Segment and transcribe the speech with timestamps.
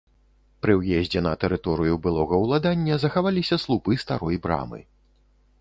[0.65, 4.83] Пры ўездзе на тэрыторыю былога ўладання захаваліся слупы старой брамы.